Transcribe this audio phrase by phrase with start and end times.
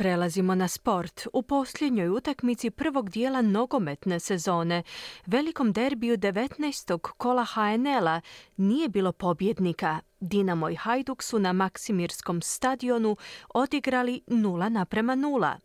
[0.00, 1.26] Prelazimo na sport.
[1.32, 4.82] U posljednjoj utakmici prvog dijela nogometne sezone,
[5.26, 6.98] velikom derbiju 19.
[6.98, 8.20] kola HNL-a,
[8.56, 9.98] nije bilo pobjednika.
[10.20, 13.16] Dinamo i Hajduk su na Maksimirskom stadionu
[13.54, 15.56] odigrali 0 naprema 0.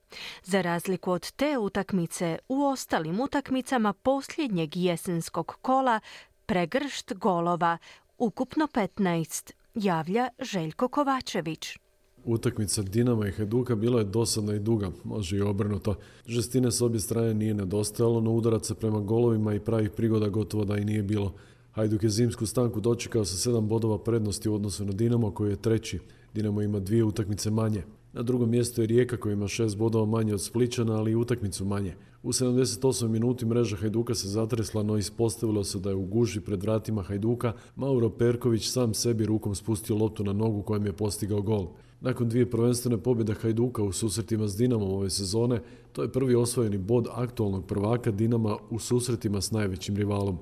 [0.43, 5.99] Za razliku od te utakmice, u ostalim utakmicama posljednjeg jesenskog kola
[6.45, 7.77] pregršt golova,
[8.17, 11.84] ukupno 15, javlja Željko Kovačević.
[12.25, 15.96] Utakmica Dinama i Hajduka bila je dosadna i duga, može i obrnuto.
[16.28, 20.78] Žestine s obje strane nije nedostajalo, no udaraca prema golovima i pravih prigoda gotovo da
[20.78, 21.33] i nije bilo.
[21.71, 25.61] Hajduk je zimsku stanku dočekao sa sedam bodova prednosti u odnosu na Dinamo koji je
[25.61, 26.00] treći.
[26.33, 27.83] Dinamo ima dvije utakmice manje.
[28.15, 31.65] Na drugom mjestu je Rijeka koja ima šest bodova manje od Spličana, ali i utakmicu
[31.65, 31.96] manje.
[32.23, 36.64] U 78 minuti mreža Hajduka se zatresla, no ispostavilo se da je u guži pred
[36.64, 41.67] vratima Hajduka Mauro Perković sam sebi rukom spustio loptu na nogu kojem je postigao gol.
[42.02, 46.77] Nakon dvije prvenstvene pobjede Hajduka u susretima s Dinamom ove sezone, to je prvi osvojeni
[46.77, 50.38] bod aktualnog prvaka Dinama u susretima s najvećim rivalom.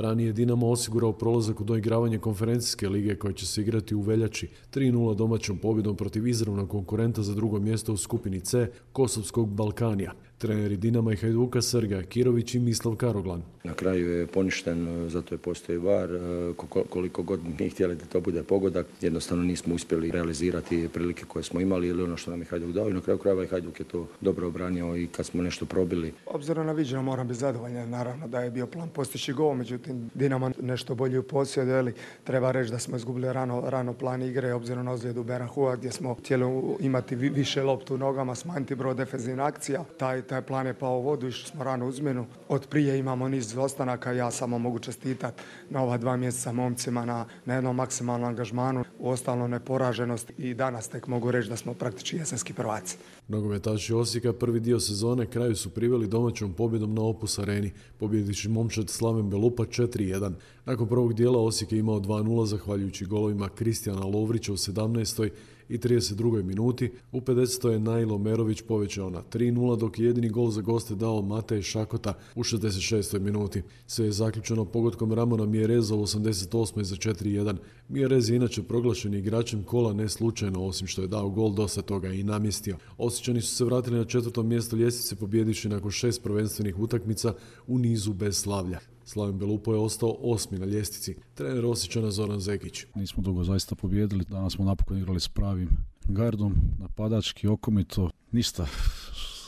[0.00, 4.48] Ranije Dinamo osigurao prolazak u doigravanje konferencijske lige koja će se igrati u veljači.
[4.74, 10.76] 3-0 domaćom pobjedom protiv izravnog konkurenta za drugo mjesto u skupini C Kosovskog Balkanija treneri
[10.76, 13.42] Dinama i Hajduka Sergej Kirović i Mislav Karoglan.
[13.64, 16.10] Na kraju je poništen, zato je postoji var.
[16.14, 16.52] E,
[16.88, 21.60] koliko god mi htjeli da to bude pogodak, jednostavno nismo uspjeli realizirati prilike koje smo
[21.60, 23.84] imali ili ono što nam je Hajduk dao i na kraju krajeva i Hajduk je
[23.84, 26.12] to dobro obranio i kad smo nešto probili.
[26.26, 30.50] Obzirom na viđeno moram biti zadovoljan, naravno da je bio plan postići gol, međutim Dinamo
[30.60, 31.94] nešto bolji u posjedu, ali
[32.24, 36.14] treba reći da smo izgubili rano, rano plan igre, obzirom na ozljedu Berahua gdje smo
[36.14, 36.44] htjeli
[36.80, 39.84] imati više loptu u nogama, smanjiti broj defenzivnih akcija.
[39.98, 42.26] Taj taj plan je pao u vodu, išli smo rano uzmjenu.
[42.48, 47.26] Od prije imamo niz ostanaka, ja samo mogu čestitati na ova dva mjeseca momcima na,
[47.44, 52.16] na jednom maksimalnom angažmanu, u ostalom neporaženost i danas tek mogu reći da smo praktički
[52.16, 52.96] jesenski prvaci.
[53.28, 58.90] Nogometaši Osijeka prvi dio sezone kraju su priveli domaćom pobjedom na Opus areni, pobjedići momčad
[58.90, 60.32] Slaven Belupa 4-1.
[60.64, 65.30] Nakon prvog dijela Osijek je imao 2-0 zahvaljujući golovima Kristijana Lovrića u 17
[65.68, 66.42] i 32.
[66.42, 66.92] minuti.
[67.12, 67.68] U 50.
[67.68, 72.14] je Najlo Merović povećao na 3-0, dok je jedini gol za goste dao Matej Šakota
[72.34, 73.18] u 66.
[73.18, 73.62] minuti.
[73.86, 76.82] Sve je zaključeno pogodkom Ramona Mjereza u 88.
[76.82, 77.56] za 4-1.
[77.88, 82.08] Mjerez je inače proglašen igračem kola ne slučajno, osim što je dao gol dosta toga
[82.08, 82.76] i namjestio.
[82.98, 87.34] Osjećani su se vratili na četvrtom mjestu ljestvice pobjediši nakon šest prvenstvenih utakmica
[87.66, 88.78] u nizu bez slavlja.
[89.08, 91.16] Slaven Belupo je ostao osmi na ljestvici.
[91.34, 92.84] Trener Osjećana Zoran Zekić.
[92.94, 94.24] Nismo dugo zaista pobjedili.
[94.24, 95.68] Danas smo napokon igrali s pravim
[96.04, 98.66] gardom, napadački, okomito, ništa.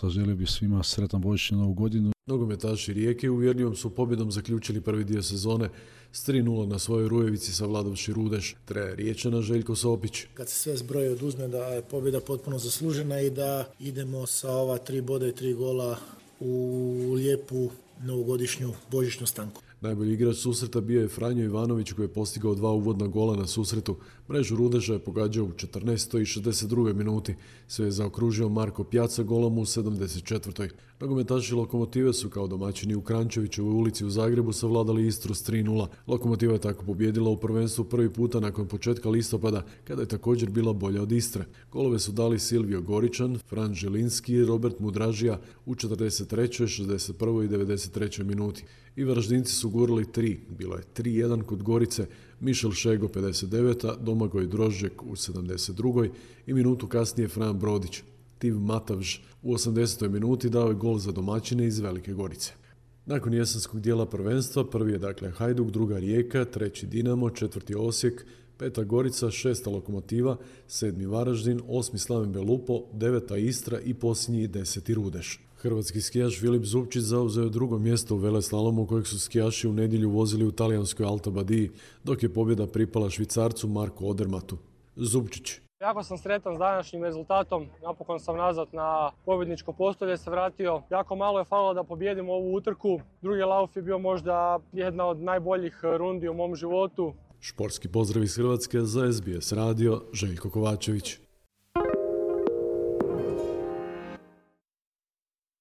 [0.03, 2.13] Zaželio bi svima sretan božić novu godinu.
[2.27, 5.69] Nogometaši Rijeke uvjerljivom su pobjedom zaključili prvi dio sezone
[6.13, 10.25] s 3-0 na svojoj Rujevici sa Vladovši Rudeš, trener Riječana Željko Sopić.
[10.35, 14.79] Kad se sve zbroje oduzme da je pobjeda potpuno zaslužena i da idemo sa ova
[14.79, 15.99] tri boda i tri gola
[16.41, 17.71] u lijepu
[18.03, 19.63] novogodišnju božićnu stanku.
[19.81, 23.97] Najbolji igrač susreta bio je Franjo Ivanović koji je postigao dva uvodna gola na susretu.
[24.29, 26.21] Mrežu Rudeža je pogađao u 14.
[26.21, 26.95] i 62.
[26.95, 27.35] minuti.
[27.69, 30.71] Sve je zaokružio Marko Pjaca golom u 74.
[31.01, 35.87] Nogometaši Lokomotive su kao domaćini u Krančevićevoj ulici u Zagrebu savladali Istru s 3-0.
[36.07, 40.73] Lokomotiva je tako pobjedila u prvenstvu prvi puta nakon početka listopada, kada je također bila
[40.73, 41.45] bolja od Istre.
[41.73, 47.45] Golove su dali Silvio Goričan, Fran Žilinski i Robert Mudražija u 43., 61.
[47.45, 48.25] i 93.
[48.25, 48.65] minuti.
[48.97, 50.41] I Varaždinci su gurali tri.
[50.59, 52.07] Bilo je 3-1 kod Gorice,
[52.41, 53.97] Mišel Šego 59.
[54.01, 56.11] Domagoj Drožđek u 72.
[56.47, 58.03] i minutu kasnije Fran Brodić.
[58.39, 60.09] Tiv Matavž u 80.
[60.09, 62.60] minuti dao je gol za domaćine iz Velike Gorice.
[63.07, 68.27] Nakon jesenskog dijela prvenstva, prvi je dakle Hajduk, druga Rijeka, treći Dinamo, četvrti Osijek,
[68.59, 70.37] peta Gorica, šesta Lokomotiva,
[70.69, 75.41] sedmi Varaždin, osmi Slaven Belupo, deveta Istra i posljednji deseti Rudeš.
[75.57, 80.47] Hrvatski skijaš Filip Zupčić zauzeo drugo mjesto u veleslalomu kojeg su skijaši u nedjelju vozili
[80.47, 81.71] u talijanskoj Alta Badiji,
[82.05, 84.59] dok je pobjeda pripala švicarcu Marko Odermatu.
[84.97, 85.61] Zupčić.
[85.81, 90.83] Jako sam sretan s današnjim rezultatom, napokon sam nazad na pobjedničko postolje se vratio.
[90.91, 93.01] Jako malo je falilo da pobjedim ovu utrku.
[93.23, 97.15] Drugi lauf je bio možda jedna od najboljih rundi u mom životu.
[97.41, 101.19] Športski pozdrav iz Hrvatske za SBS radio Željko Kovačević.